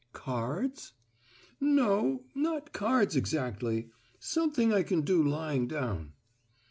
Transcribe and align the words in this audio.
"Cards?" 0.13 0.93
"No, 1.59 2.23
not 2.33 2.73
cards 2.73 3.15
exactly. 3.15 3.91
Something' 4.17 4.73
I 4.73 4.81
can 4.81 5.01
do 5.01 5.21
lying 5.21 5.67
down. 5.67 6.13